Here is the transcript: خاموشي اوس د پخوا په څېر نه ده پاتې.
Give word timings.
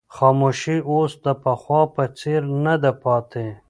خاموشي 0.15 0.77
اوس 0.91 1.11
د 1.25 1.27
پخوا 1.43 1.81
په 1.95 2.03
څېر 2.17 2.41
نه 2.65 2.75
ده 2.83 2.91
پاتې. 3.03 3.45